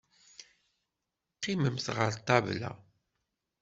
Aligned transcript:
Qqimemt 1.35 1.87
ɣer 1.95 2.09
ṭṭabla. 2.21 2.71